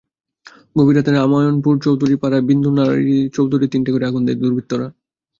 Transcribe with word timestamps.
গভীর 0.77 0.95
রাতে 0.97 1.11
রামরায়পুর 1.11 1.75
চৌধুরীপাড়ার 1.85 2.47
বিন্দু 2.49 2.69
চৌধুরীর 3.35 3.71
তিনটি 3.73 3.89
ঘরে 3.93 4.05
আগুন 4.09 4.21
দেয় 4.25 4.39
দুর্বৃত্তরা। 4.41 4.87